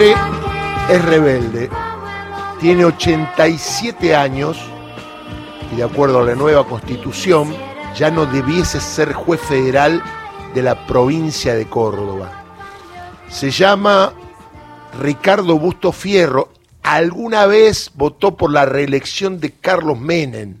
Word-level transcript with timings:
es 0.00 1.04
rebelde, 1.06 1.68
tiene 2.60 2.84
87 2.84 4.14
años 4.14 4.56
y 5.72 5.76
de 5.76 5.82
acuerdo 5.82 6.20
a 6.20 6.24
la 6.24 6.36
nueva 6.36 6.64
constitución 6.68 7.52
ya 7.96 8.08
no 8.08 8.24
debiese 8.26 8.80
ser 8.80 9.12
juez 9.12 9.40
federal 9.40 10.00
de 10.54 10.62
la 10.62 10.86
provincia 10.86 11.56
de 11.56 11.68
Córdoba. 11.68 12.44
Se 13.28 13.50
llama 13.50 14.12
Ricardo 15.00 15.58
Busto 15.58 15.90
Fierro. 15.90 16.52
Alguna 16.84 17.46
vez 17.46 17.90
votó 17.94 18.36
por 18.36 18.52
la 18.52 18.66
reelección 18.66 19.40
de 19.40 19.50
Carlos 19.50 19.98
Menem, 19.98 20.58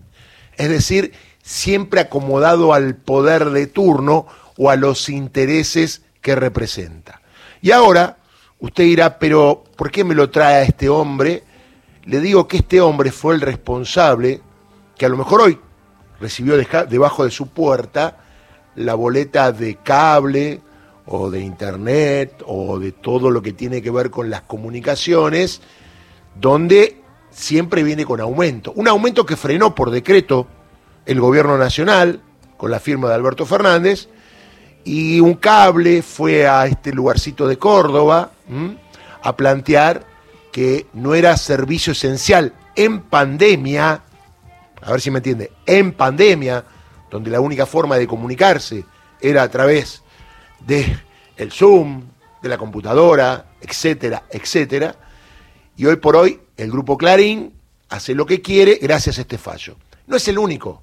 es 0.56 0.68
decir, 0.68 1.12
siempre 1.42 2.00
acomodado 2.00 2.74
al 2.74 2.96
poder 2.96 3.50
de 3.50 3.68
turno 3.68 4.26
o 4.56 4.68
a 4.68 4.74
los 4.74 5.08
intereses 5.08 6.02
que 6.22 6.34
representa. 6.34 7.22
Y 7.62 7.70
ahora, 7.70 8.17
usted 8.60 8.84
dirá, 8.84 9.18
pero 9.18 9.64
¿por 9.76 9.90
qué 9.90 10.04
me 10.04 10.14
lo 10.14 10.30
trae 10.30 10.56
a 10.56 10.62
este 10.62 10.88
hombre? 10.88 11.44
Le 12.04 12.20
digo 12.20 12.48
que 12.48 12.58
este 12.58 12.80
hombre 12.80 13.12
fue 13.12 13.34
el 13.34 13.40
responsable, 13.40 14.40
que 14.96 15.06
a 15.06 15.08
lo 15.08 15.16
mejor 15.16 15.42
hoy 15.42 15.58
recibió 16.20 16.56
debajo 16.56 17.24
de 17.24 17.30
su 17.30 17.48
puerta 17.48 18.18
la 18.74 18.94
boleta 18.94 19.52
de 19.52 19.76
cable 19.76 20.60
o 21.06 21.30
de 21.30 21.40
internet 21.40 22.42
o 22.46 22.78
de 22.78 22.92
todo 22.92 23.30
lo 23.30 23.42
que 23.42 23.52
tiene 23.52 23.82
que 23.82 23.90
ver 23.90 24.10
con 24.10 24.30
las 24.30 24.42
comunicaciones, 24.42 25.60
donde 26.38 27.00
siempre 27.30 27.82
viene 27.82 28.04
con 28.04 28.20
aumento. 28.20 28.72
Un 28.76 28.88
aumento 28.88 29.26
que 29.26 29.36
frenó 29.36 29.74
por 29.74 29.90
decreto 29.90 30.46
el 31.06 31.20
gobierno 31.20 31.56
nacional, 31.58 32.20
con 32.56 32.70
la 32.70 32.80
firma 32.80 33.08
de 33.08 33.14
Alberto 33.14 33.46
Fernández, 33.46 34.08
y 34.88 35.20
un 35.20 35.34
cable 35.34 36.00
fue 36.00 36.48
a 36.48 36.64
este 36.64 36.94
lugarcito 36.94 37.46
de 37.46 37.58
Córdoba 37.58 38.30
a 39.22 39.36
plantear 39.36 40.06
que 40.50 40.86
no 40.94 41.14
era 41.14 41.36
servicio 41.36 41.92
esencial 41.92 42.54
en 42.74 43.02
pandemia, 43.02 44.02
a 44.80 44.90
ver 44.90 45.00
si 45.02 45.10
me 45.10 45.18
entiende, 45.18 45.52
en 45.66 45.92
pandemia, 45.92 46.64
donde 47.10 47.30
la 47.30 47.38
única 47.38 47.66
forma 47.66 47.98
de 47.98 48.06
comunicarse 48.06 48.86
era 49.20 49.42
a 49.42 49.50
través 49.50 50.02
de 50.66 50.98
el 51.36 51.52
Zoom, 51.52 52.04
de 52.40 52.48
la 52.48 52.56
computadora, 52.56 53.44
etcétera, 53.60 54.22
etcétera. 54.30 54.96
Y 55.76 55.84
hoy 55.84 55.96
por 55.96 56.16
hoy 56.16 56.40
el 56.56 56.70
grupo 56.70 56.96
Clarín 56.96 57.52
hace 57.90 58.14
lo 58.14 58.24
que 58.24 58.40
quiere 58.40 58.78
gracias 58.80 59.18
a 59.18 59.20
este 59.20 59.36
fallo. 59.36 59.76
No 60.06 60.16
es 60.16 60.26
el 60.28 60.38
único. 60.38 60.82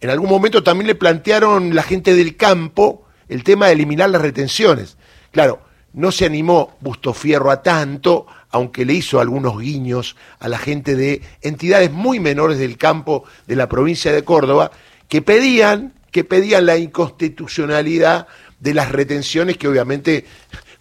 En 0.00 0.08
algún 0.08 0.30
momento 0.30 0.62
también 0.62 0.86
le 0.86 0.94
plantearon 0.94 1.74
la 1.74 1.82
gente 1.82 2.14
del 2.14 2.34
campo 2.34 3.04
el 3.28 3.44
tema 3.44 3.66
de 3.66 3.72
eliminar 3.72 4.10
las 4.10 4.22
retenciones. 4.22 4.96
Claro, 5.32 5.60
no 5.92 6.12
se 6.12 6.26
animó 6.26 6.76
Bustofierro 6.80 7.50
a 7.50 7.62
tanto, 7.62 8.26
aunque 8.50 8.84
le 8.84 8.94
hizo 8.94 9.20
algunos 9.20 9.58
guiños 9.58 10.16
a 10.38 10.48
la 10.48 10.58
gente 10.58 10.96
de 10.96 11.22
entidades 11.42 11.90
muy 11.90 12.20
menores 12.20 12.58
del 12.58 12.76
campo 12.76 13.24
de 13.46 13.56
la 13.56 13.68
provincia 13.68 14.12
de 14.12 14.24
Córdoba, 14.24 14.70
que 15.08 15.22
pedían, 15.22 15.94
que 16.10 16.24
pedían 16.24 16.66
la 16.66 16.76
inconstitucionalidad 16.76 18.26
de 18.60 18.74
las 18.74 18.90
retenciones 18.92 19.56
que 19.56 19.68
obviamente 19.68 20.26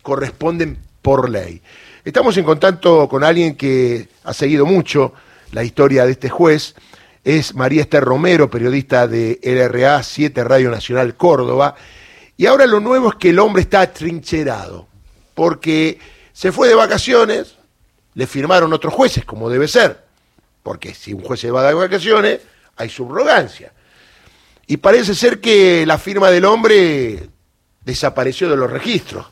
corresponden 0.02 0.78
por 1.02 1.30
ley. 1.30 1.62
Estamos 2.04 2.38
en 2.38 2.46
contacto 2.46 3.08
con 3.10 3.24
alguien 3.24 3.56
que 3.56 4.08
ha 4.24 4.34
seguido 4.34 4.66
mucho 4.66 5.14
la 5.52 5.64
historia 5.64 6.06
de 6.06 6.12
este 6.12 6.30
juez, 6.30 6.76
es 7.24 7.56
María 7.56 7.82
Esther 7.82 8.06
Romero, 8.06 8.50
periodista 8.50 9.06
de 9.06 9.40
LRA 9.44 10.02
7 10.02 10.46
Radio 10.46 10.72
Nacional 10.72 11.16
Córdoba. 11.16 11.76
Y 12.38 12.46
ahora 12.46 12.66
lo 12.66 12.80
nuevo 12.80 13.10
es 13.10 13.16
que 13.16 13.30
el 13.30 13.40
hombre 13.40 13.64
está 13.64 13.92
trincherado, 13.92 14.88
porque 15.34 16.00
se 16.32 16.52
fue 16.52 16.68
de 16.68 16.76
vacaciones, 16.76 17.56
le 18.14 18.28
firmaron 18.28 18.72
otros 18.74 18.94
jueces, 18.94 19.26
como 19.26 19.50
debe 19.50 19.68
ser, 19.68 20.06
porque 20.64 20.94
si 20.94 21.14
un 21.14 21.24
juez 21.24 21.40
se 21.40 21.52
va 21.52 21.68
de 21.68 21.74
vacaciones, 21.74 22.42
hay 22.76 22.90
subrogancia. 22.90 23.74
Y 24.68 24.78
parece 24.78 25.16
ser 25.16 25.42
que 25.42 25.86
la 25.86 25.98
firma 25.98 26.30
del 26.30 26.46
hombre 26.46 27.30
desapareció 27.84 28.50
de 28.50 28.58
los 28.58 28.70
registros. 28.70 29.26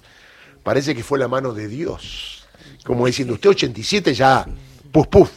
Parece 0.63 0.95
que 0.95 1.03
fue 1.03 1.19
la 1.19 1.27
mano 1.27 1.53
de 1.53 1.67
Dios. 1.67 2.47
Como 2.83 3.05
diciendo, 3.05 3.33
usted 3.33 3.49
87 3.49 4.13
ya, 4.13 4.45
puf, 4.91 5.07
puf, 5.07 5.29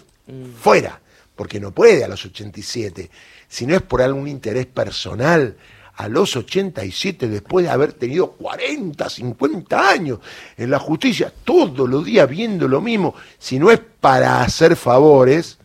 fuera 0.61 1.01
porque 1.39 1.61
no 1.61 1.71
puede 1.71 2.05
a 2.05 2.09
los 2.09 2.25
87, 2.25 3.09
si 3.47 3.65
no 3.65 3.77
es 3.77 3.83
por 3.83 4.03
algún 4.03 4.27
interés 4.27 4.67
personal, 4.67 5.57
a 5.99 6.07
los 6.07 6.37
87, 6.37 7.27
después 7.27 7.65
de 7.65 7.73
haber 7.73 7.93
tenido 7.93 8.31
40, 8.31 9.11
50 9.11 9.91
años 9.91 10.21
en 10.57 10.71
la 10.71 10.79
justicia, 10.79 11.33
todos 11.43 11.89
los 11.89 12.05
días 12.05 12.29
viendo 12.29 12.69
lo 12.69 12.81
mismo, 12.81 13.17
si 13.37 13.59
no 13.59 13.69
es 13.73 13.81
para 14.01 14.41
hacer 14.43 14.77
favores, 14.77 15.59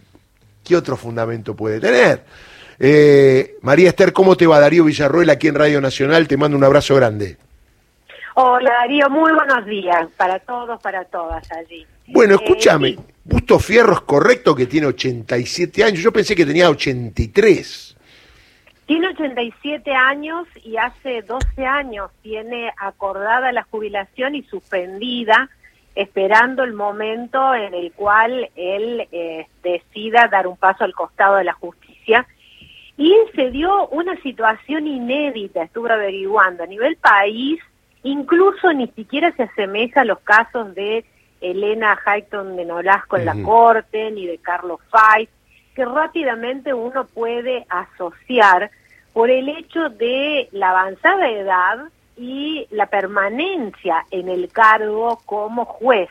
¿qué 0.64 0.76
otro 0.76 0.98
fundamento 0.98 1.56
puede 1.56 1.80
tener? 1.80 2.24
Eh, 2.80 3.58
María 3.62 3.90
Esther, 3.90 4.12
¿cómo 4.12 4.36
te 4.36 4.48
va 4.48 4.60
Darío 4.60 4.86
Villarroel 4.86 5.30
aquí 5.30 5.50
en 5.50 5.56
Radio 5.56 5.80
Nacional? 5.80 6.28
Te 6.28 6.36
mando 6.36 6.58
un 6.58 6.64
abrazo 6.64 6.96
grande. 6.96 7.38
Hola 8.34 8.72
Darío, 8.82 9.12
muy 9.12 9.32
buenos 9.34 9.64
días 9.68 10.08
para 10.18 10.40
todos, 10.40 10.82
para 10.82 11.06
todas 11.06 11.44
allí. 11.52 11.86
Bueno, 12.08 12.34
escúchame, 12.34 12.90
eh, 12.90 13.00
Busto 13.24 13.60
Fierro 13.60 13.94
es 13.94 14.02
correcto 14.02 14.56
que 14.56 14.66
tiene 14.66 14.88
87 14.88 15.84
años, 15.84 16.00
yo 16.00 16.12
pensé 16.12 16.36
que 16.36 16.44
tenía 16.44 16.72
83. 16.72 17.93
Tiene 18.86 19.10
87 19.10 19.94
años 19.94 20.48
y 20.64 20.78
hace 20.78 21.22
12 21.22 21.66
años 21.66 22.12
tiene 22.22 22.72
acordada 22.78 23.52
la 23.52 23.64
jubilación 23.64 24.36
y 24.36 24.44
suspendida, 24.44 25.50
esperando 25.96 26.64
el 26.64 26.74
momento 26.74 27.54
en 27.56 27.74
el 27.74 27.92
cual 27.94 28.50
él 28.56 29.08
eh, 29.12 29.48
decida 29.62 30.28
dar 30.28 30.48
un 30.48 30.58
paso 30.58 30.84
al 30.84 30.94
costado 30.94 31.38
de 31.38 31.46
la 31.46 31.54
justicia. 31.54 32.28
Y 32.98 33.16
se 33.36 33.52
dio 33.52 33.88
una 33.88 34.16
situación 34.22 34.86
inédita, 34.86 35.64
estuve 35.64 35.92
averiguando, 35.92 36.64
a 36.64 36.68
nivel 36.68 36.98
país 36.98 37.60
Incluso 38.04 38.74
ni 38.74 38.88
siquiera 38.90 39.32
se 39.36 39.44
asemeja 39.44 40.02
a 40.02 40.06
los 40.06 40.20
casos 40.20 40.76
de 40.76 41.06
Elena 41.40 41.98
Hayton 42.06 42.58
de 42.58 42.66
Nolasco 42.66 43.18
en 43.18 43.26
la 43.26 43.42
corte, 43.42 44.12
ni 44.12 44.26
de 44.28 44.38
Carlos 44.38 44.80
Fay, 44.90 45.28
que 45.76 45.86
rápidamente 45.86 46.74
uno 46.74 47.06
puede 47.06 47.66
asociar 47.70 48.72
por 49.14 49.30
el 49.30 49.50
hecho 49.50 49.90
de 49.90 50.50
la 50.52 50.72
avanzada 50.72 51.30
edad 51.30 51.90
y 52.18 52.68
la 52.72 52.88
permanencia 52.88 54.06
en 54.12 54.30
el 54.30 54.52
cargo 54.52 55.22
como 55.26 55.66
juez. 55.66 56.10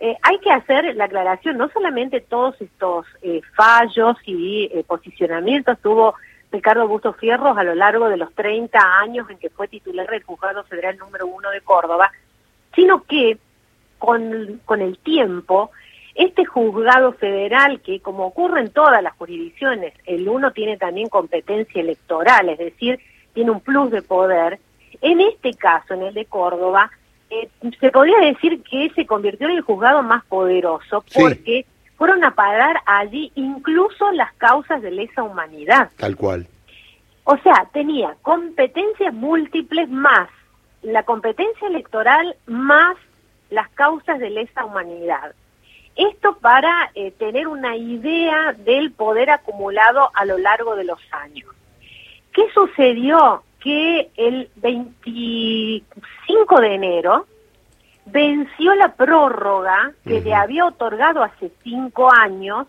Eh, 0.00 0.16
hay 0.22 0.38
que 0.38 0.50
hacer 0.50 0.96
la 0.96 1.04
aclaración, 1.04 1.58
no 1.58 1.68
solamente 1.68 2.20
todos 2.20 2.58
estos 2.60 3.06
eh, 3.22 3.42
fallos 3.54 4.16
y 4.24 4.70
eh, 4.72 4.82
posicionamientos 4.86 5.78
tuvo 5.80 6.14
Ricardo 6.50 6.88
Busto 6.88 7.12
Fierros 7.12 7.56
a 7.58 7.64
lo 7.64 7.74
largo 7.74 8.08
de 8.08 8.16
los 8.16 8.34
30 8.34 8.78
años 8.98 9.28
en 9.28 9.38
que 9.38 9.50
fue 9.50 9.68
titular 9.68 10.08
del 10.08 10.22
juzgado 10.22 10.64
federal 10.64 10.96
número 10.96 11.26
uno 11.26 11.50
de 11.50 11.60
Córdoba, 11.60 12.10
sino 12.74 13.02
que 13.04 13.38
con, 13.98 14.60
con 14.64 14.80
el 14.80 14.98
tiempo 14.98 15.70
este 16.14 16.44
juzgado 16.44 17.12
federal, 17.12 17.80
que 17.80 18.00
como 18.00 18.26
ocurre 18.26 18.60
en 18.60 18.70
todas 18.70 19.02
las 19.02 19.14
jurisdicciones, 19.14 19.94
el 20.06 20.28
uno 20.28 20.52
tiene 20.52 20.76
también 20.76 21.08
competencia 21.08 21.80
electoral, 21.80 22.48
es 22.48 22.58
decir, 22.58 23.00
tiene 23.32 23.50
un 23.50 23.60
plus 23.60 23.90
de 23.90 24.02
poder, 24.02 24.58
en 25.00 25.20
este 25.20 25.54
caso, 25.54 25.94
en 25.94 26.02
el 26.02 26.14
de 26.14 26.26
Córdoba, 26.26 26.90
eh, 27.30 27.48
se 27.78 27.90
podría 27.90 28.18
decir 28.18 28.62
que 28.62 28.90
se 28.94 29.06
convirtió 29.06 29.48
en 29.48 29.56
el 29.56 29.62
juzgado 29.62 30.02
más 30.02 30.24
poderoso 30.24 31.04
porque 31.14 31.64
fueron 31.96 32.24
a 32.24 32.34
parar 32.34 32.80
allí 32.86 33.30
incluso 33.36 34.10
las 34.12 34.32
causas 34.34 34.82
de 34.82 34.90
lesa 34.90 35.22
humanidad. 35.22 35.90
Tal 35.96 36.16
cual. 36.16 36.48
O 37.24 37.36
sea, 37.38 37.68
tenía 37.72 38.16
competencias 38.22 39.14
múltiples 39.14 39.88
más 39.88 40.28
la 40.82 41.02
competencia 41.02 41.68
electoral 41.68 42.36
más 42.46 42.96
las 43.50 43.68
causas 43.70 44.18
de 44.18 44.30
lesa 44.30 44.64
humanidad. 44.64 45.34
Esto 46.00 46.38
para 46.38 46.90
eh, 46.94 47.10
tener 47.10 47.46
una 47.46 47.76
idea 47.76 48.54
del 48.54 48.90
poder 48.90 49.28
acumulado 49.28 50.08
a 50.14 50.24
lo 50.24 50.38
largo 50.38 50.74
de 50.74 50.84
los 50.84 50.98
años. 51.10 51.50
¿Qué 52.32 52.48
sucedió? 52.54 53.42
Que 53.62 54.10
el 54.16 54.48
25 54.56 56.60
de 56.60 56.74
enero 56.74 57.26
venció 58.06 58.74
la 58.76 58.94
prórroga 58.94 59.92
que 60.02 60.22
le 60.22 60.32
había 60.32 60.64
otorgado 60.64 61.22
hace 61.22 61.52
cinco 61.62 62.10
años 62.10 62.66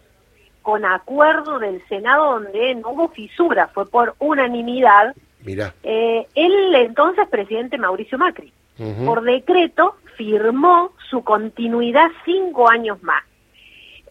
con 0.61 0.83
acuerdo 0.83 1.57
del 1.57 1.81
Senado 1.87 2.33
donde 2.33 2.75
no 2.75 2.89
hubo 2.89 3.07
fisura, 3.07 3.69
fue 3.69 3.89
por 3.89 4.13
unanimidad. 4.19 5.15
Mira. 5.39 5.73
Eh, 5.83 6.27
el 6.35 6.75
entonces 6.75 7.29
presidente 7.29 7.77
Mauricio 7.77 8.17
Macri, 8.17 8.51
por 9.05 9.21
decreto, 9.21 9.95
firmó 10.17 10.91
su 11.09 11.23
continuidad 11.23 12.09
cinco 12.25 12.69
años 12.69 13.01
más. 13.03 13.23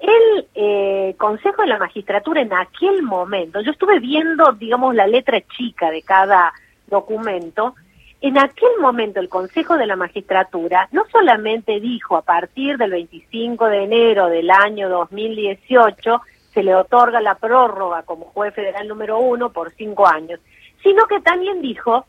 El 0.01 0.47
eh, 0.55 1.15
Consejo 1.19 1.63
de 1.63 1.69
la 1.69 1.79
Magistratura 1.79 2.41
en 2.41 2.53
aquel 2.53 3.03
momento, 3.03 3.61
yo 3.61 3.71
estuve 3.71 4.01
viendo, 4.01 4.53
digamos, 4.53 4.95
la 4.95 5.07
letra 5.07 5.41
chica 5.57 5.91
de 5.91 6.03
cada 6.03 6.53
documento, 6.87 7.75
en 8.23 8.39
aquel 8.39 8.71
momento 8.81 9.21
el 9.21 9.29
Consejo 9.29 9.77
de 9.77 9.87
la 9.87 9.97
Magistratura 9.97 10.89
no 10.93 11.05
solamente 11.11 11.81
dijo 11.81 12.17
a 12.17 12.23
partir 12.23 12.77
del 12.77 12.91
25 12.91 13.67
de 13.67 13.85
enero 13.85 14.27
del 14.27 14.51
año 14.51 14.89
2018 14.91 16.21
se 16.53 16.63
le 16.63 16.75
otorga 16.75 17.21
la 17.21 17.37
prórroga 17.37 18.03
como 18.03 18.27
juez 18.27 18.55
federal 18.55 18.89
número 18.89 19.19
uno 19.19 19.51
por 19.51 19.73
cinco 19.73 20.07
años, 20.07 20.41
sino 20.83 21.07
que 21.07 21.21
también 21.21 21.63
dijo 21.63 22.05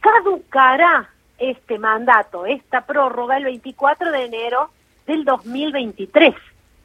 caducará 0.00 1.10
este 1.38 1.78
mandato, 1.78 2.46
esta 2.46 2.82
prórroga 2.82 3.36
el 3.36 3.44
24 3.44 4.10
de 4.10 4.24
enero 4.24 4.70
del 5.06 5.24
2023. 5.24 6.34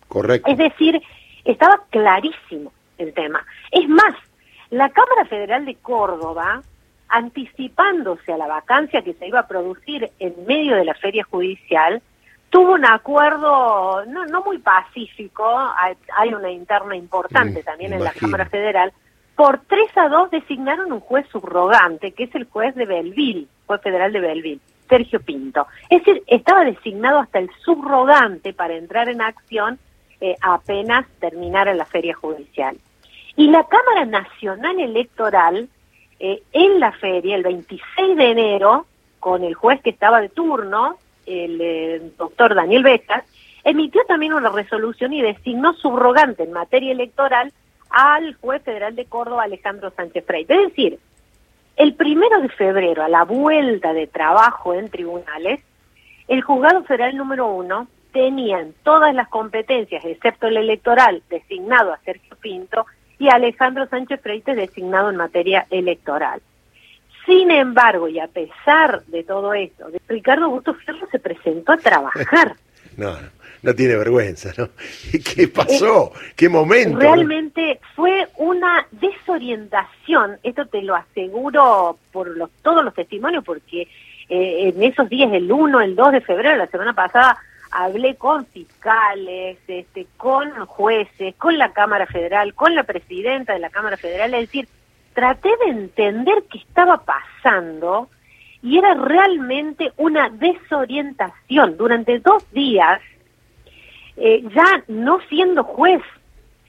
Correcto. 0.07 0.49
Es 0.49 0.57
decir, 0.57 1.01
estaba 1.45 1.83
clarísimo 1.89 2.71
el 2.97 3.13
tema. 3.13 3.45
Es 3.71 3.87
más, 3.87 4.15
la 4.69 4.89
Cámara 4.89 5.25
Federal 5.25 5.65
de 5.65 5.75
Córdoba, 5.75 6.61
anticipándose 7.07 8.33
a 8.33 8.37
la 8.37 8.47
vacancia 8.47 9.01
que 9.01 9.13
se 9.13 9.27
iba 9.27 9.39
a 9.39 9.47
producir 9.47 10.11
en 10.19 10.33
medio 10.45 10.75
de 10.75 10.85
la 10.85 10.93
feria 10.93 11.23
judicial, 11.23 12.01
tuvo 12.49 12.73
un 12.73 12.85
acuerdo 12.85 14.05
no, 14.05 14.25
no 14.25 14.43
muy 14.43 14.59
pacífico, 14.59 15.45
hay, 16.17 16.33
una 16.33 16.51
interna 16.51 16.95
importante 16.95 17.63
también 17.63 17.93
en 17.93 18.03
la 18.03 18.13
Cámara 18.13 18.45
Federal, 18.47 18.91
por 19.35 19.59
3 19.59 19.97
a 19.97 20.09
2 20.09 20.31
designaron 20.31 20.91
un 20.91 20.99
juez 20.99 21.25
subrogante, 21.31 22.11
que 22.11 22.25
es 22.25 22.35
el 22.35 22.45
juez 22.45 22.75
de 22.75 22.85
Belville, 22.85 23.47
juez 23.69 23.81
federal 23.83 24.11
de 24.11 24.19
Belville, 24.19 24.61
Sergio 24.89 25.19
Pinto. 25.21 25.67
Es 25.91 26.03
decir, 26.03 26.23
estaba 26.25 26.65
designado 26.65 27.19
hasta 27.19 27.37
el 27.37 27.51
subrogante 27.63 28.51
para 28.51 28.75
entrar 28.75 29.09
en 29.09 29.21
acción 29.21 29.77
eh, 30.19 30.35
apenas 30.41 31.05
terminara 31.19 31.75
la 31.75 31.85
feria 31.85 32.15
judicial. 32.15 32.75
Y 33.35 33.47
la 33.51 33.63
Cámara 33.65 34.05
Nacional 34.05 34.79
Electoral, 34.79 35.69
eh, 36.19 36.41
en 36.51 36.79
la 36.79 36.91
feria, 36.93 37.35
el 37.35 37.43
26 37.43 38.17
de 38.17 38.31
enero, 38.31 38.87
con 39.19 39.43
el 39.43 39.53
juez 39.53 39.79
que 39.83 39.91
estaba 39.91 40.19
de 40.19 40.29
turno, 40.29 40.97
el 41.27 41.61
eh, 41.61 42.01
doctor 42.17 42.55
Daniel 42.55 42.81
Becas, 42.81 43.23
emitió 43.63 44.01
también 44.07 44.33
una 44.33 44.49
resolución 44.49 45.13
y 45.13 45.21
designó 45.21 45.73
subrogante 45.73 46.41
en 46.41 46.53
materia 46.53 46.91
electoral 46.91 47.53
al 47.91 48.33
juez 48.35 48.63
federal 48.63 48.95
de 48.95 49.05
Córdoba, 49.05 49.43
Alejandro 49.43 49.91
Sánchez 49.95 50.25
Freire. 50.25 50.55
Es 50.55 50.69
decir, 50.69 50.99
el 51.79 51.93
primero 51.93 52.41
de 52.41 52.49
febrero, 52.49 53.03
a 53.03 53.07
la 53.07 53.23
vuelta 53.23 53.93
de 53.93 54.05
trabajo 54.05 54.73
en 54.73 54.89
tribunales, 54.89 55.61
el 56.27 56.41
juzgado 56.41 56.83
federal 56.83 57.15
número 57.15 57.47
uno 57.47 57.87
tenía 58.11 58.65
todas 58.83 59.15
las 59.15 59.29
competencias, 59.29 60.03
excepto 60.03 60.47
el 60.47 60.57
electoral, 60.57 61.23
designado 61.29 61.93
a 61.93 61.99
Sergio 61.99 62.35
Pinto, 62.41 62.85
y 63.17 63.29
a 63.29 63.35
Alejandro 63.35 63.87
Sánchez 63.87 64.19
Freire 64.21 64.55
designado 64.55 65.09
en 65.09 65.15
materia 65.15 65.67
electoral. 65.69 66.41
Sin 67.25 67.49
embargo, 67.49 68.09
y 68.09 68.19
a 68.19 68.27
pesar 68.27 69.05
de 69.05 69.23
todo 69.23 69.53
esto, 69.53 69.87
Ricardo 70.09 70.45
Augusto 70.45 70.73
Ferro 70.73 71.07
se 71.09 71.19
presentó 71.19 71.71
a 71.73 71.77
trabajar. 71.77 72.55
no, 72.99 73.17
no 73.63 73.73
tiene 73.73 73.95
vergüenza, 73.95 74.51
¿no? 74.57 74.69
¿Qué 75.35 75.47
pasó? 75.47 76.11
¿Qué 76.35 76.49
momento? 76.49 76.99
Realmente 76.99 77.79
fue 77.95 78.27
una 78.37 78.85
desorientación, 78.91 80.37
esto 80.43 80.65
te 80.67 80.81
lo 80.81 80.95
aseguro 80.95 81.97
por 82.11 82.27
los, 82.37 82.49
todos 82.61 82.83
los 82.83 82.93
testimonios, 82.93 83.43
porque 83.43 83.87
eh, 84.29 84.73
en 84.75 84.83
esos 84.83 85.09
días, 85.09 85.31
el 85.33 85.51
1, 85.51 85.81
el 85.81 85.95
2 85.95 86.11
de 86.11 86.21
febrero, 86.21 86.57
la 86.57 86.67
semana 86.67 86.93
pasada, 86.93 87.37
hablé 87.71 88.15
con 88.15 88.45
fiscales, 88.47 89.57
este, 89.67 90.07
con 90.17 90.65
jueces, 90.65 91.35
con 91.35 91.57
la 91.57 91.71
Cámara 91.71 92.05
Federal, 92.05 92.53
con 92.53 92.75
la 92.75 92.83
presidenta 92.83 93.53
de 93.53 93.59
la 93.59 93.69
Cámara 93.69 93.97
Federal, 93.97 94.33
es 94.33 94.41
decir, 94.41 94.67
traté 95.13 95.49
de 95.65 95.71
entender 95.71 96.43
qué 96.51 96.59
estaba 96.59 97.03
pasando 97.03 98.09
y 98.61 98.77
era 98.77 98.93
realmente 98.93 99.91
una 99.97 100.29
desorientación. 100.29 101.77
Durante 101.77 102.19
dos 102.19 102.49
días, 102.51 103.01
eh, 104.17 104.43
ya 104.53 104.83
no 104.87 105.19
siendo 105.29 105.63
juez, 105.63 106.01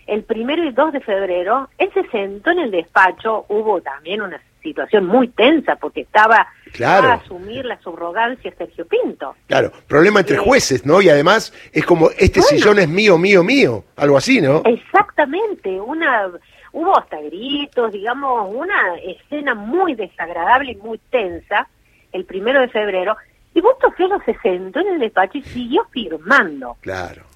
el 0.07 0.25
primero 0.25 0.65
y 0.65 0.73
dos 0.73 0.93
de 0.93 1.01
febrero, 1.01 1.69
él 1.79 1.91
se 1.95 2.05
sentó 2.09 2.51
en 2.51 2.61
el 2.61 2.71
despacho, 2.71 3.45
hubo 3.49 3.81
también 3.81 4.23
una 4.23 4.41
situación 4.63 5.07
muy 5.07 5.29
tensa 5.29 5.77
porque 5.77 6.03
estaba 6.03 6.49
a 6.85 7.13
asumir 7.15 7.65
la 7.65 7.81
subrogancia 7.81 8.53
Sergio 8.57 8.87
Pinto. 8.87 9.35
Claro, 9.47 9.73
problema 9.87 10.21
entre 10.21 10.37
jueces, 10.37 10.85
¿no? 10.85 11.01
Y 11.01 11.09
además 11.09 11.53
es 11.73 11.85
como, 11.87 12.11
este 12.19 12.43
sillón 12.43 12.79
es 12.79 12.89
mío, 12.89 13.19
mío, 13.19 13.43
mío, 13.43 13.85
algo 13.97 14.17
así, 14.17 14.41
¿no? 14.41 14.63
Exactamente, 14.65 15.81
una 15.81 16.31
hubo 16.73 16.97
hasta 16.99 17.21
gritos, 17.21 17.93
digamos, 17.93 18.53
una 18.55 18.97
escena 18.99 19.55
muy 19.55 19.95
desagradable 19.95 20.73
y 20.73 20.77
muy 20.77 20.99
tensa 21.11 21.69
el 22.13 22.25
primero 22.25 22.61
de 22.61 22.69
febrero, 22.69 23.17
y 23.55 23.61
Busto 23.61 23.91
Fierro 23.93 24.21
se 24.25 24.37
sentó 24.39 24.81
en 24.81 24.95
el 24.95 24.99
despacho 25.01 25.39
y 25.39 25.43
siguió 25.43 25.85
firmando. 25.93 26.77
Claro 26.81 27.31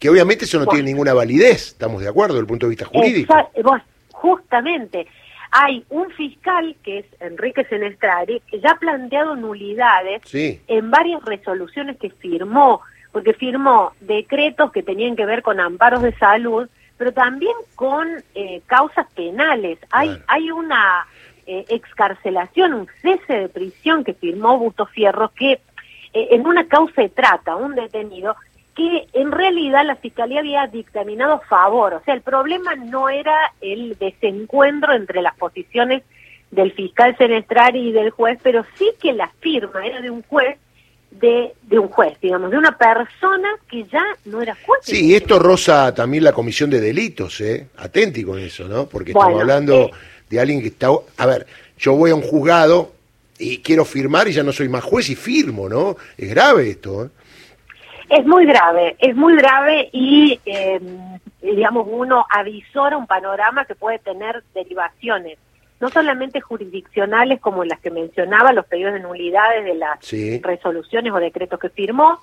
que 0.00 0.08
obviamente 0.08 0.46
eso 0.46 0.58
no 0.58 0.66
tiene 0.66 0.84
ninguna 0.84 1.12
validez, 1.12 1.68
estamos 1.68 2.00
de 2.00 2.08
acuerdo 2.08 2.34
desde 2.34 2.42
el 2.42 2.46
punto 2.48 2.66
de 2.66 2.70
vista 2.70 2.86
jurídico. 2.86 3.34
justamente, 4.12 5.06
hay 5.50 5.84
un 5.90 6.10
fiscal 6.10 6.74
que 6.82 7.00
es 7.00 7.06
Enrique 7.20 7.64
Senestrari 7.64 8.40
que 8.50 8.60
ya 8.60 8.70
ha 8.72 8.78
planteado 8.78 9.36
nulidades 9.36 10.22
en 10.32 10.90
varias 10.90 11.22
resoluciones 11.24 11.98
que 11.98 12.08
firmó, 12.10 12.80
porque 13.12 13.34
firmó 13.34 13.92
decretos 14.00 14.72
que 14.72 14.82
tenían 14.82 15.16
que 15.16 15.26
ver 15.26 15.42
con 15.42 15.60
amparos 15.60 16.02
de 16.02 16.16
salud, 16.16 16.68
pero 16.96 17.12
también 17.12 17.52
con 17.74 18.08
eh, 18.34 18.62
causas 18.66 19.06
penales. 19.14 19.78
Hay, 19.90 20.16
hay 20.28 20.50
una 20.50 21.06
eh, 21.46 21.64
excarcelación, 21.68 22.74
un 22.74 22.88
cese 23.02 23.32
de 23.32 23.48
prisión 23.48 24.04
que 24.04 24.14
firmó 24.14 24.58
Busto 24.58 24.86
Fierro 24.86 25.30
que 25.34 25.60
eh, 26.12 26.28
en 26.30 26.46
una 26.46 26.66
causa 26.66 27.02
de 27.02 27.08
trata, 27.08 27.56
un 27.56 27.74
detenido, 27.74 28.36
que 28.74 29.08
en 29.12 29.32
realidad 29.32 29.84
la 29.84 29.96
Fiscalía 29.96 30.40
había 30.40 30.66
dictaminado 30.66 31.34
a 31.34 31.40
favor. 31.40 31.94
O 31.94 32.02
sea, 32.04 32.14
el 32.14 32.22
problema 32.22 32.74
no 32.74 33.08
era 33.08 33.52
el 33.60 33.96
desencuentro 33.98 34.92
entre 34.92 35.22
las 35.22 35.36
posiciones 35.36 36.02
del 36.50 36.72
fiscal 36.72 37.16
senestral 37.16 37.76
y 37.76 37.92
del 37.92 38.10
juez, 38.10 38.38
pero 38.42 38.64
sí 38.76 38.90
que 39.00 39.12
la 39.12 39.28
firma 39.40 39.86
era 39.86 40.00
de 40.00 40.10
un 40.10 40.22
juez 40.22 40.58
de, 41.10 41.52
de 41.62 41.78
un 41.78 41.88
juez, 41.88 42.16
digamos, 42.20 42.50
de 42.50 42.58
una 42.58 42.76
persona 42.76 43.48
que 43.68 43.84
ya 43.84 44.04
no 44.24 44.40
era 44.40 44.56
juez. 44.64 44.80
Sí, 44.82 45.14
esto 45.14 45.38
roza 45.38 45.92
también 45.94 46.24
la 46.24 46.32
comisión 46.32 46.70
de 46.70 46.80
delitos, 46.80 47.40
¿eh? 47.40 47.68
Atenti 47.76 48.24
con 48.24 48.38
eso, 48.38 48.68
¿no? 48.68 48.86
Porque 48.86 49.10
estamos 49.10 49.40
hablando 49.40 49.74
eh, 49.74 49.90
de 50.30 50.40
alguien 50.40 50.62
que 50.62 50.68
está... 50.68 50.88
A 51.18 51.26
ver, 51.26 51.46
yo 51.76 51.94
voy 51.94 52.10
a 52.10 52.14
un 52.14 52.22
juzgado 52.22 52.92
y 53.38 53.58
quiero 53.58 53.84
firmar 53.84 54.28
y 54.28 54.32
ya 54.32 54.42
no 54.42 54.52
soy 54.52 54.68
más 54.68 54.84
juez 54.84 55.10
y 55.10 55.16
firmo, 55.16 55.68
¿no? 55.68 55.96
Es 56.16 56.30
grave 56.30 56.70
esto, 56.70 57.04
¿eh? 57.04 57.08
Es 58.10 58.26
muy 58.26 58.44
grave, 58.44 58.96
es 58.98 59.14
muy 59.14 59.36
grave 59.36 59.88
y, 59.92 60.40
eh, 60.44 60.80
digamos, 61.40 61.86
uno 61.88 62.26
avisora 62.28 62.96
un 62.96 63.06
panorama 63.06 63.64
que 63.66 63.76
puede 63.76 64.00
tener 64.00 64.42
derivaciones, 64.52 65.38
no 65.78 65.90
solamente 65.90 66.40
jurisdiccionales 66.40 67.40
como 67.40 67.64
las 67.64 67.78
que 67.78 67.92
mencionaba, 67.92 68.52
los 68.52 68.66
pedidos 68.66 68.94
de 68.94 69.00
nulidades 69.00 69.64
de 69.64 69.74
las 69.76 70.00
resoluciones 70.42 71.12
o 71.12 71.18
decretos 71.18 71.60
que 71.60 71.68
firmó, 71.68 72.18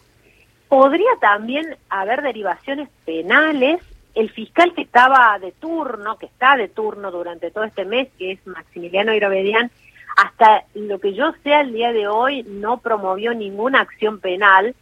podría 0.67 1.09
también 1.21 1.77
haber 1.89 2.21
derivaciones 2.21 2.89
penales. 3.05 3.79
El 4.17 4.31
fiscal 4.31 4.73
que 4.73 4.81
estaba 4.81 5.37
de 5.37 5.51
turno, 5.51 6.17
que 6.17 6.25
está 6.25 6.57
de 6.57 6.69
turno 6.69 7.11
durante 7.11 7.51
todo 7.51 7.65
este 7.65 7.85
mes, 7.85 8.07
que 8.17 8.31
es 8.31 8.47
Maximiliano 8.47 9.13
Irovedian, 9.13 9.69
hasta 10.15 10.65
lo 10.73 10.99
que 10.99 11.13
yo 11.13 11.33
sé 11.43 11.53
al 11.53 11.71
día 11.71 11.93
de 11.93 12.07
hoy 12.07 12.41
no 12.41 12.79
promovió 12.79 13.35
ninguna 13.35 13.81
acción 13.81 14.19
penal, 14.19 14.73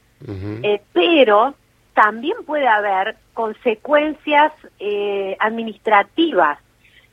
eh, 0.63 0.81
pero 0.93 1.53
también 1.93 2.37
puede 2.45 2.65
haber 2.65 3.17
consecuencias 3.33 4.53
eh, 4.79 5.35
administrativas. 5.41 6.57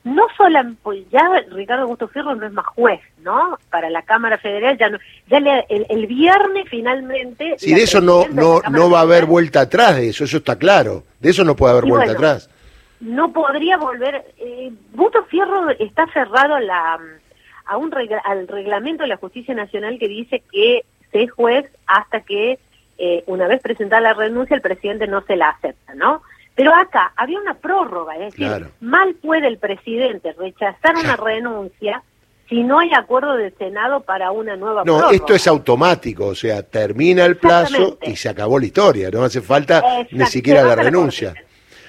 No 0.05 0.27
solo, 0.37 0.59
pues 0.83 1.09
ya 1.11 1.23
Ricardo 1.51 1.85
Augusto 1.85 2.09
Fierro 2.09 2.35
no 2.35 2.45
es 2.45 2.53
más 2.53 2.67
juez, 2.67 3.01
¿no? 3.23 3.57
Para 3.71 3.89
la 3.89 4.03
Cámara 4.03 4.37
Federal 4.37 4.77
ya 4.77 4.89
no, 4.89 4.99
ya 5.29 5.39
el, 5.39 6.07
viernes 6.09 6.65
finalmente. 6.69 7.55
Sí, 7.59 7.73
de 7.73 7.85
eso 7.85 8.01
no 8.01 8.27
no 8.29 8.61
no 8.69 8.91
va 8.91 8.99
a 8.99 9.03
haber 9.03 9.27
vuelta 9.27 9.61
atrás 9.61 9.97
de 9.97 10.09
eso, 10.09 10.25
eso 10.25 10.39
está 10.39 10.57
claro. 10.57 11.05
De 11.21 11.31
eso 11.31 11.45
no 11.45 11.55
puede 11.55 11.73
haber 11.73 11.85
vuelta 11.85 12.13
atrás. 12.13 12.51
No 12.99 13.33
podría 13.33 13.77
volver. 13.77 14.25
Eh, 14.39 14.73
Fierro 15.29 15.71
está 15.71 16.07
cerrado 16.13 16.57
a 16.57 16.61
la 16.61 16.99
a 17.67 17.77
un 17.77 17.95
al 18.25 18.49
reglamento 18.49 19.05
de 19.05 19.09
la 19.09 19.17
Justicia 19.19 19.55
Nacional 19.55 19.99
que 20.01 20.09
dice 20.09 20.43
que 20.51 20.85
se 21.13 21.23
es 21.23 21.31
juez 21.31 21.71
hasta 21.87 22.23
que 22.23 22.59
eh, 22.99 23.23
una 23.27 23.47
vez 23.47 23.63
presentada 23.63 24.01
la 24.01 24.15
renuncia, 24.15 24.57
el 24.57 24.63
presidente 24.63 25.07
no 25.07 25.23
se 25.23 25.37
la 25.37 25.51
acepta, 25.51 25.95
¿no? 25.95 26.23
Pero 26.55 26.75
acá 26.75 27.13
había 27.17 27.41
una 27.41 27.55
prórroga, 27.55 28.15
es 28.17 28.35
decir, 28.35 28.69
mal 28.81 29.15
puede 29.15 29.49
el 29.49 29.59
presidente 29.59 30.33
rechazar 30.35 30.97
una 30.97 31.17
renuncia 31.17 32.03
si 32.53 32.63
no 32.63 32.79
hay 32.79 32.91
acuerdo 32.93 33.35
del 33.37 33.55
Senado 33.57 34.01
para 34.01 34.31
una 34.31 34.57
nueva 34.57 34.83
no, 34.85 35.11
esto 35.11 35.35
es 35.35 35.47
automático, 35.47 36.27
o 36.27 36.35
sea, 36.35 36.63
termina 36.63 37.25
el 37.25 37.39
plazo 37.39 37.99
y 38.03 38.15
se 38.15 38.29
acabó 38.29 38.59
la 38.59 38.67
historia, 38.67 39.11
no 39.11 39.25
hace 39.25 39.41
falta 39.41 39.83
ni 40.11 40.27
siquiera 40.27 40.63
la 40.63 40.75
renuncia. 40.75 41.35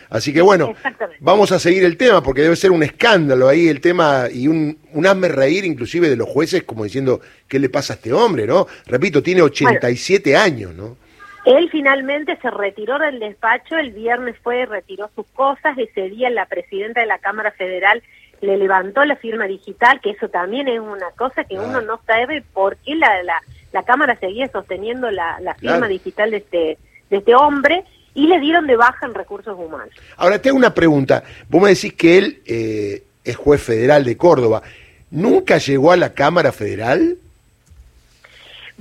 Así 0.10 0.32
que 0.32 0.42
bueno, 0.42 0.74
vamos 1.20 1.52
a 1.52 1.60
seguir 1.60 1.84
el 1.84 1.98
tema 1.98 2.24
porque 2.24 2.44
debe 2.44 2.56
ser 2.56 2.72
un 2.72 2.84
escándalo 2.84 3.50
ahí 3.50 3.68
el 3.68 3.82
tema 3.82 4.28
y 4.32 4.48
un, 4.48 4.78
un 4.94 5.06
hazme 5.06 5.28
reír 5.28 5.66
inclusive 5.66 6.08
de 6.08 6.16
los 6.16 6.30
jueces 6.30 6.64
como 6.64 6.86
diciendo, 6.86 7.20
¿qué 7.48 7.60
le 7.60 7.68
pasa 7.68 7.94
a 7.94 7.96
este 7.96 8.14
hombre, 8.14 8.48
no? 8.48 8.68
Repito, 8.86 9.22
tiene 9.22 9.42
87 9.42 10.38
años, 10.38 10.74
¿no? 10.76 10.98
Él 11.46 11.70
finalmente 11.72 12.38
se 12.42 12.50
retiró 12.50 12.98
del 13.00 13.20
despacho, 13.20 13.78
el 13.78 13.92
viernes 13.92 14.36
fue, 14.42 14.66
retiró 14.66 15.10
sus 15.16 15.26
cosas, 15.28 15.78
ese 15.78 16.10
día 16.10 16.30
la 16.30 16.46
presidenta 16.46 17.02
de 17.02 17.08
la 17.08 17.20
Cámara 17.20 17.52
Federal 17.52 18.02
le 18.40 18.58
levantó 18.58 19.04
la 19.06 19.16
firma 19.16 19.46
digital, 19.46 20.02
que 20.02 20.12
eso 20.12 20.28
también 20.30 20.68
es 20.68 20.80
una 20.80 21.12
cosa 21.12 21.44
que 21.44 21.56
uno 21.56 21.82
no 21.82 22.00
sabe 22.06 22.44
por 22.54 22.78
qué 22.78 22.96
la, 22.96 23.24
la, 23.24 23.42
la 23.72 23.84
Cámara 23.84 24.18
seguía 24.20 24.50
sosteniendo 24.50 25.10
la, 25.12 25.40
la 25.40 25.56
firma 25.56 25.88
digital 25.88 26.32
de 26.32 26.38
este, 26.38 26.78
de 27.10 27.18
este 27.18 27.36
hombre 27.36 27.84
y 28.14 28.28
le 28.28 28.40
dieron 28.40 28.68
de 28.68 28.76
baja 28.76 29.06
en 29.06 29.14
recursos 29.14 29.58
humanos. 29.58 29.94
Ahora, 30.18 30.40
te 30.40 30.50
hago 30.50 30.58
una 30.58 30.74
pregunta. 30.74 31.24
Vos 31.50 31.62
me 31.62 31.70
decís 31.70 31.94
que 31.94 32.18
él 32.18 32.42
eh, 32.46 33.04
es 33.24 33.36
juez 33.36 33.62
federal 33.62 34.04
de 34.04 34.18
Córdoba. 34.18 34.62
¿Nunca 35.10 35.58
llegó 35.58 35.92
a 35.92 35.98
la 35.98 36.14
Cámara 36.14 36.52
Federal? 36.52 37.18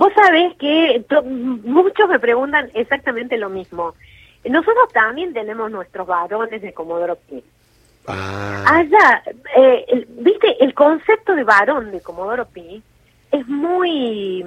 Vos 0.03 0.13
sabés 0.15 0.57
que 0.57 1.05
muchos 1.63 2.09
me 2.09 2.19
preguntan 2.19 2.69
exactamente 2.75 3.37
lo 3.37 3.49
mismo. 3.49 3.95
Nosotros 4.45 4.89
también 4.93 5.33
tenemos 5.33 5.71
nuestros 5.71 6.09
varones 6.09 6.61
de 6.61 6.73
Comodoro 6.73 7.15
Pi. 7.15 7.41
Ah. 8.09 8.65
Allá, 8.67 9.23
eh, 9.57 10.05
viste, 10.09 10.57
el 10.65 10.75
concepto 10.75 11.37
de 11.37 11.45
varón 11.45 11.93
de 11.93 12.01
Comodoro 12.01 12.47
Pi 12.47 12.83
es 13.31 13.47
muy, 13.47 14.45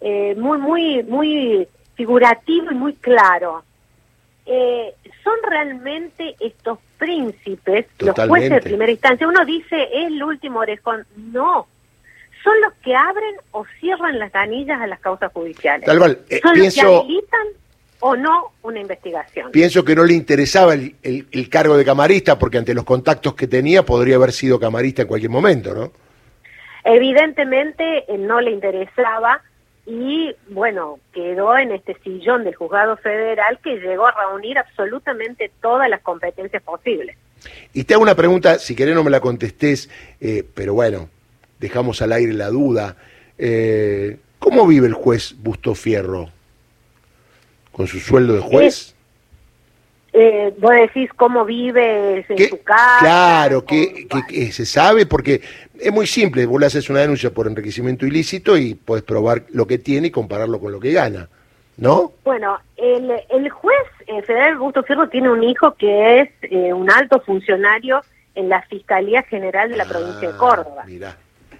eh, 0.00 0.34
muy, 0.38 0.56
muy, 0.56 1.02
muy 1.02 1.68
figurativo 1.96 2.70
y 2.70 2.74
muy 2.74 2.94
claro. 2.94 3.62
Eh, 4.46 4.94
son 5.22 5.34
realmente 5.46 6.34
estos 6.40 6.78
príncipes, 6.96 7.88
los 7.98 8.16
jueces 8.26 8.48
de 8.48 8.60
primera 8.62 8.90
instancia. 8.90 9.28
Uno 9.28 9.44
dice, 9.44 9.82
es 9.82 10.06
el 10.06 10.22
último 10.22 10.60
orejón. 10.60 11.04
No, 11.14 11.66
son 12.44 12.60
los 12.60 12.74
que 12.74 12.94
abren 12.94 13.34
o 13.52 13.64
cierran 13.80 14.18
las 14.18 14.30
ganillas 14.30 14.80
a 14.80 14.86
las 14.86 15.00
causas 15.00 15.32
judiciales. 15.32 15.86
Tal 15.86 15.98
cual. 15.98 16.18
son 16.42 16.58
los 16.58 16.74
que 16.74 16.80
habilitan 16.82 17.46
o 18.00 18.14
no 18.14 18.52
una 18.62 18.80
investigación. 18.80 19.50
Pienso 19.50 19.82
que 19.82 19.96
no 19.96 20.04
le 20.04 20.12
interesaba 20.12 20.74
el, 20.74 20.94
el, 21.02 21.48
cargo 21.48 21.74
de 21.78 21.86
camarista 21.86 22.38
porque 22.38 22.58
ante 22.58 22.74
los 22.74 22.84
contactos 22.84 23.34
que 23.34 23.46
tenía 23.46 23.82
podría 23.82 24.16
haber 24.16 24.32
sido 24.32 24.60
camarista 24.60 25.02
en 25.02 25.08
cualquier 25.08 25.30
momento, 25.30 25.74
¿no? 25.74 25.90
Evidentemente 26.84 28.04
eh, 28.06 28.18
no 28.18 28.42
le 28.42 28.50
interesaba 28.50 29.40
y 29.86 30.34
bueno, 30.48 30.98
quedó 31.14 31.56
en 31.56 31.72
este 31.72 31.96
sillón 32.04 32.44
del 32.44 32.54
juzgado 32.54 32.98
federal 32.98 33.58
que 33.64 33.76
llegó 33.76 34.06
a 34.06 34.12
reunir 34.12 34.58
absolutamente 34.58 35.50
todas 35.62 35.88
las 35.88 36.02
competencias 36.02 36.62
posibles. 36.62 37.16
Y 37.72 37.84
te 37.84 37.94
hago 37.94 38.02
una 38.02 38.14
pregunta, 38.14 38.58
si 38.58 38.76
querés 38.76 38.94
no 38.94 39.02
me 39.02 39.10
la 39.10 39.20
contestés, 39.20 39.88
eh, 40.20 40.44
pero 40.54 40.74
bueno, 40.74 41.08
dejamos 41.64 42.02
al 42.02 42.12
aire 42.12 42.34
la 42.34 42.50
duda. 42.50 42.96
Eh, 43.38 44.18
¿Cómo 44.38 44.66
vive 44.66 44.86
el 44.86 44.92
juez 44.92 45.34
Busto 45.38 45.74
Fierro? 45.74 46.28
¿Con 47.72 47.86
su 47.86 47.98
sueldo 47.98 48.34
de 48.34 48.40
juez? 48.40 48.94
Eh, 50.12 50.54
vos 50.58 50.72
decís 50.72 51.10
cómo 51.16 51.44
vive 51.46 52.24
en 52.28 52.48
su 52.50 52.62
casa. 52.62 52.98
Claro, 53.00 53.64
que, 53.64 54.06
se 54.52 54.66
sabe, 54.66 55.06
porque 55.06 55.40
es 55.80 55.90
muy 55.90 56.06
simple, 56.06 56.44
vos 56.44 56.60
le 56.60 56.66
haces 56.66 56.88
una 56.90 57.00
denuncia 57.00 57.32
por 57.32 57.46
enriquecimiento 57.46 58.06
ilícito 58.06 58.56
y 58.58 58.74
puedes 58.74 59.02
probar 59.02 59.44
lo 59.50 59.66
que 59.66 59.78
tiene 59.78 60.08
y 60.08 60.10
compararlo 60.10 60.60
con 60.60 60.70
lo 60.70 60.78
que 60.78 60.92
gana, 60.92 61.28
¿no? 61.78 62.12
Bueno, 62.24 62.58
el, 62.76 63.10
el 63.30 63.48
juez 63.48 63.86
eh, 64.06 64.22
federal 64.22 64.58
Busto 64.58 64.82
Fierro 64.82 65.08
tiene 65.08 65.30
un 65.30 65.42
hijo 65.42 65.74
que 65.74 66.20
es 66.20 66.30
eh, 66.42 66.72
un 66.74 66.90
alto 66.90 67.20
funcionario 67.20 68.02
en 68.34 68.50
la 68.50 68.62
Fiscalía 68.62 69.22
General 69.22 69.70
de 69.70 69.76
la 69.76 69.84
provincia 69.84 70.28
de 70.28 70.34
ah, 70.34 70.38
Córdoba. 70.38 70.84
Mira, 70.86 71.16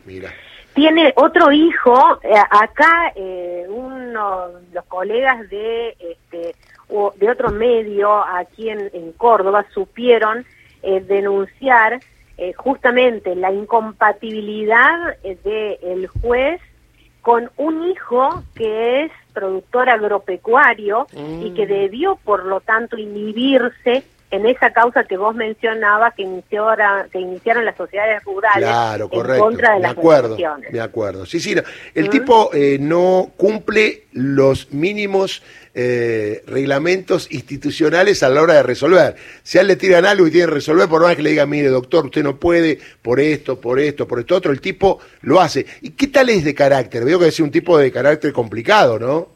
mira. 0.07 0.33
Tiene 0.75 1.13
otro 1.17 1.53
hijo, 1.53 2.19
eh, 2.23 2.35
acá 2.51 3.13
uno 3.69 4.49
los 4.73 4.85
colegas 4.87 5.49
de 5.49 5.97
este, 6.01 6.55
de 7.17 7.31
otro 7.31 7.51
medio 7.51 8.25
aquí 8.25 8.69
en, 8.69 9.13
Córdoba 9.17 9.65
supieron 9.73 10.45
eh, 10.83 11.01
denunciar 11.01 12.01
eh, 12.37 12.53
justamente 12.55 13.35
la 13.35 13.53
incompatibilidad 13.53 15.17
eh, 15.23 15.39
del 15.45 16.07
juez 16.09 16.61
con 17.23 17.51
un 17.57 17.89
hijo 17.89 18.43
que 18.55 19.05
es 19.05 19.13
productor 19.33 19.89
agropecuario 19.89 21.07
y 21.13 21.51
que 21.53 21.65
mm. 21.65 21.69
debió, 21.69 22.17
por 22.17 22.45
lo 22.45 22.61
tanto, 22.61 22.99
inhibirse 22.99 24.05
en 24.35 24.47
esa 24.47 24.73
causa 24.73 25.05
que 25.05 25.17
vos 25.17 25.35
mencionabas 25.35 26.13
que, 26.15 26.23
inició 26.23 26.67
que 27.13 27.21
iniciaron 27.21 27.65
las 27.65 27.77
sociedades 27.77 28.23
rurales 28.25 28.69
en 29.01 29.39
contra 29.39 29.75
de 29.75 29.81
las 29.81 29.93
acuerdo, 29.93 30.37
De 30.37 30.81
acuerdo. 30.81 31.25
Sí, 31.25 31.39
sí, 31.39 31.55
el 31.95 32.07
¿Mm? 32.07 32.11
tipo 32.11 32.51
eh, 32.53 32.79
no 32.81 33.31
cumple 33.37 34.05
los 34.13 34.73
mínimos 34.73 35.43
eh, 35.75 36.43
reglamentos 36.47 37.29
institucionales 37.31 38.23
a 38.25 38.29
la 38.29 38.43
hora 38.43 38.55
de 38.55 38.63
resolver. 38.65 39.15
Si 39.43 39.59
a 39.59 39.61
él 39.61 39.69
le 39.69 39.77
tiran 39.77 40.05
algo 40.05 40.27
y 40.27 40.31
tiene 40.33 40.49
que 40.49 40.55
resolver, 40.55 40.89
por 40.89 41.03
más 41.03 41.15
que 41.15 41.23
le 41.23 41.31
diga, 41.31 41.47
mire, 41.47 41.69
doctor, 41.69 42.07
usted 42.07 42.25
no 42.25 42.37
puede 42.39 42.79
por 43.03 43.21
esto, 43.21 43.61
por 43.61 43.79
esto, 43.79 44.09
por 44.09 44.19
esto 44.19 44.37
otro, 44.37 44.51
el 44.51 44.61
tipo 44.61 44.99
lo 45.23 45.41
hace. 45.41 45.65
¿Y 45.81 45.91
qué 45.91 46.09
tal 46.09 46.29
es 46.31 46.45
de 46.45 46.55
carácter? 46.55 47.05
Veo 47.05 47.21
que 47.21 47.29
es 47.29 47.39
un 47.39 47.53
tipo 47.53 47.79
de 47.79 47.93
carácter 47.93 48.33
complicado, 48.33 48.99
¿no? 48.99 49.34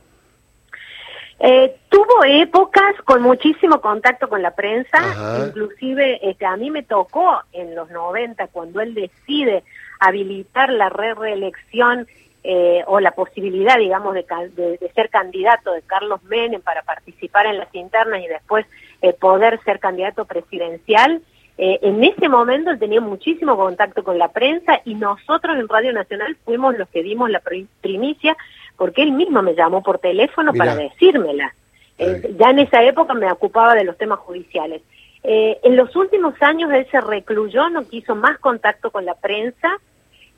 Eh, 1.41 1.77
tuvo 1.89 2.25
épocas 2.25 2.97
con 3.05 3.23
muchísimo 3.23 3.81
contacto 3.81 4.29
con 4.29 4.43
la 4.43 4.57
prensa, 4.57 4.99
inclusive 5.47 6.19
este, 6.29 6.45
a 6.45 6.57
mí 6.57 6.71
me 6.71 6.83
tocó 6.83 7.41
en 7.53 7.77
los 7.77 7.91
90 7.91 8.49
cuando 8.49 8.81
él 8.81 8.95
decide 8.95 9.63
habilitar 10.01 10.71
la 10.71 10.89
re 10.89 11.15
reelección 11.15 12.09
eh, 12.45 12.83
o 12.87 12.99
la 12.99 13.11
posibilidad, 13.11 13.79
digamos, 13.79 14.15
de, 14.15 14.25
de, 14.55 14.91
ser 14.95 15.11
candidato 15.11 15.73
de 15.73 15.83
Carlos 15.83 16.23
Menem 16.25 16.63
para 16.63 16.83
participar 16.83 17.47
en 17.47 17.59
las 17.59 17.73
internas 17.75 18.23
y 18.23 18.27
después 18.27 18.65
eh, 19.03 19.13
poder 19.13 19.61
ser 19.65 19.81
candidato 19.81 20.25
presidencial. 20.25 21.21
Eh, 21.59 21.79
en 21.83 22.03
ese 22.05 22.29
momento 22.29 22.71
él 22.71 22.79
tenía 22.79 23.01
muchísimo 23.01 23.57
contacto 23.57 24.05
con 24.05 24.19
la 24.19 24.29
prensa 24.29 24.81
y 24.85 24.95
nosotros 24.95 25.59
en 25.59 25.69
Radio 25.69 25.93
Nacional 25.93 26.37
fuimos 26.45 26.79
los 26.79 26.89
que 26.89 27.03
dimos 27.03 27.29
la 27.31 27.43
primicia 27.81 28.37
porque 28.79 29.03
él 29.03 29.13
mismo 29.13 29.43
me 29.43 29.55
llamó 29.55 29.83
por 29.83 29.99
teléfono 29.99 30.55
para 30.55 30.75
decírmela. 30.77 31.53
Eh, 31.99 32.35
ya 32.39 32.51
en 32.51 32.61
esa 32.61 32.83
época 32.85 33.13
me 33.13 33.31
ocupaba 33.31 33.75
de 33.75 33.85
los 33.85 33.99
temas 33.99 34.21
judiciales. 34.21 34.83
Eh, 35.25 35.59
en 35.65 35.77
los 35.77 35.95
últimos 35.97 36.41
años 36.41 36.71
él 36.73 36.87
se 36.91 37.01
recluyó, 37.01 37.69
no 37.69 37.87
quiso 37.89 38.15
más 38.15 38.39
contacto 38.39 38.93
con 38.93 39.05
la 39.05 39.15
prensa 39.15 39.69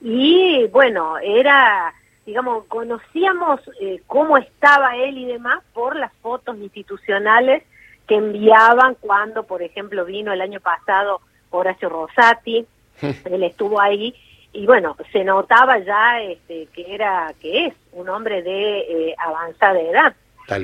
y 0.00 0.66
bueno, 0.68 1.18
era, 1.18 1.92
digamos, 2.25 2.64
conocíamos 2.64 3.61
eh, 3.78 4.00
cómo 4.06 4.38
estaba 4.38 4.97
él 4.97 5.18
y 5.18 5.26
demás 5.26 5.62
por 5.75 5.94
las 5.97 6.12
fotos 6.23 6.56
institucionales 6.56 7.62
que 8.09 8.14
enviaban 8.14 8.97
cuando, 8.99 9.42
por 9.42 9.62
ejemplo, 9.62 10.06
vino 10.06 10.32
el 10.32 10.40
año 10.40 10.61
pasado 10.61 11.20
Horacio 11.50 11.90
Rosati, 11.90 12.64
él 13.02 13.42
estuvo 13.42 13.78
ahí 13.78 14.14
y 14.52 14.66
bueno, 14.66 14.97
se 15.12 15.25
notaba 15.25 15.78
ya 15.78 16.21
este, 16.23 16.66
que 16.75 16.95
era, 16.95 17.33
que 17.40 17.66
es 17.66 17.75
un 17.92 18.09
hombre 18.09 18.42
de 18.42 18.78
eh, 18.80 19.14
avanzada 19.19 19.80
edad. 19.80 20.14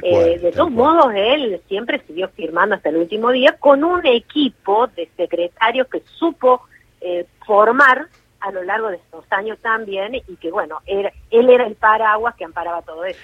Eh, 0.03 0.39
de 0.41 0.51
todos 0.51 0.73
modos, 0.73 1.13
él 1.15 1.61
siempre 1.69 2.03
siguió 2.07 2.29
firmando 2.31 2.75
hasta 2.75 2.89
el 2.89 2.97
último 2.97 3.31
día 3.31 3.57
con 3.59 3.85
un 3.85 4.05
equipo 4.05 4.89
de 4.89 5.09
secretarios 5.17 5.87
que 5.87 6.03
supo 6.19 6.63
eh, 7.01 7.25
formar 7.47 8.09
a 8.41 8.51
lo 8.51 8.65
largo 8.65 8.89
de 8.89 8.97
estos 8.97 9.25
años 9.31 9.59
también 9.61 10.17
y 10.17 10.37
que 10.37 10.51
bueno, 10.51 10.81
era, 10.87 11.13
él 11.31 11.49
era 11.51 11.67
el 11.67 11.77
paraguas 11.77 12.35
que 12.35 12.45
amparaba 12.45 12.83
todo 12.83 13.05
eso. 13.05 13.21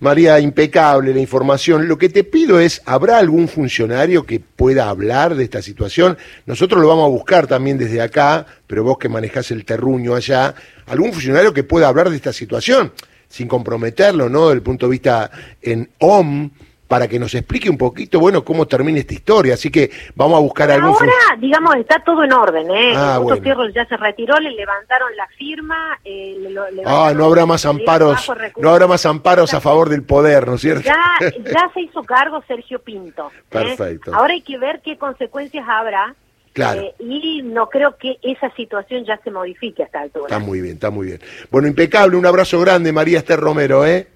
María, 0.00 0.40
impecable 0.40 1.12
la 1.12 1.20
información. 1.20 1.86
Lo 1.86 1.98
que 1.98 2.08
te 2.08 2.24
pido 2.24 2.58
es, 2.58 2.80
¿habrá 2.86 3.18
algún 3.18 3.48
funcionario 3.48 4.24
que 4.24 4.40
pueda 4.40 4.88
hablar 4.88 5.34
de 5.34 5.44
esta 5.44 5.60
situación? 5.60 6.16
Nosotros 6.46 6.80
lo 6.80 6.88
vamos 6.88 7.04
a 7.04 7.10
buscar 7.10 7.46
también 7.46 7.76
desde 7.76 8.00
acá, 8.00 8.46
pero 8.66 8.82
vos 8.82 8.96
que 8.96 9.10
manejás 9.10 9.50
el 9.50 9.66
terruño 9.66 10.14
allá, 10.14 10.54
¿algún 10.86 11.12
funcionario 11.12 11.52
que 11.52 11.64
pueda 11.64 11.86
hablar 11.86 12.08
de 12.08 12.16
esta 12.16 12.32
situación? 12.32 12.92
Sin 13.28 13.46
comprometerlo, 13.46 14.30
¿no? 14.30 14.46
Desde 14.46 14.54
el 14.54 14.62
punto 14.62 14.86
de 14.86 14.90
vista 14.90 15.30
en 15.60 15.90
OM, 15.98 16.50
para 16.90 17.06
que 17.06 17.20
nos 17.20 17.32
explique 17.36 17.70
un 17.70 17.78
poquito, 17.78 18.18
bueno, 18.18 18.44
cómo 18.44 18.66
termina 18.66 18.98
esta 18.98 19.14
historia. 19.14 19.54
Así 19.54 19.70
que 19.70 19.92
vamos 20.16 20.38
a 20.38 20.40
buscar 20.40 20.72
algún... 20.72 20.90
Ahora, 20.90 21.12
digamos, 21.38 21.76
está 21.76 22.02
todo 22.02 22.24
en 22.24 22.32
orden, 22.32 22.68
¿eh? 22.68 22.94
Ah, 22.96 23.20
el 23.24 23.72
ya 23.72 23.86
se 23.86 23.96
retiró, 23.96 24.36
le 24.40 24.50
levantaron 24.50 25.14
la 25.14 25.28
firma. 25.28 26.00
Eh, 26.04 26.52
ah, 26.84 27.12
no 27.14 27.26
habrá 27.26 27.46
más 27.46 27.64
amparos, 27.64 28.28
no 28.56 28.70
habrá 28.70 28.88
más 28.88 29.06
amparos 29.06 29.54
a 29.54 29.60
favor 29.60 29.88
del 29.88 30.02
poder, 30.02 30.48
¿no 30.48 30.56
es 30.56 30.62
cierto? 30.62 30.82
Ya, 30.82 31.00
ya 31.44 31.70
se 31.72 31.82
hizo 31.82 32.02
cargo 32.02 32.42
Sergio 32.48 32.80
Pinto. 32.80 33.30
¿eh? 33.36 33.42
Perfecto. 33.48 34.12
Ahora 34.12 34.32
hay 34.32 34.42
que 34.42 34.58
ver 34.58 34.80
qué 34.84 34.98
consecuencias 34.98 35.64
habrá. 35.68 36.16
Claro. 36.54 36.80
Eh, 36.80 36.94
y 36.98 37.42
no 37.42 37.68
creo 37.68 37.96
que 37.98 38.18
esa 38.20 38.52
situación 38.56 39.04
ya 39.04 39.16
se 39.22 39.30
modifique 39.30 39.84
hasta 39.84 40.00
altura. 40.00 40.26
Está 40.26 40.40
muy 40.40 40.60
bien, 40.60 40.74
está 40.74 40.90
muy 40.90 41.06
bien. 41.06 41.20
Bueno, 41.52 41.68
impecable, 41.68 42.16
un 42.16 42.26
abrazo 42.26 42.58
grande, 42.58 42.90
María 42.92 43.18
Esther 43.18 43.38
Romero, 43.38 43.86
¿eh? 43.86 44.08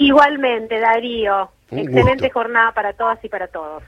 Igualmente, 0.00 0.80
Darío. 0.80 1.50
Excelente 1.70 2.30
jornada 2.30 2.72
para 2.72 2.94
todas 2.94 3.22
y 3.22 3.28
para 3.28 3.48
todos. 3.48 3.82